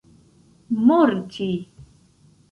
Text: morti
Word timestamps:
morti 0.85 1.51